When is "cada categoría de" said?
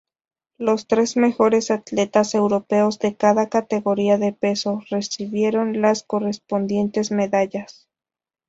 3.15-4.33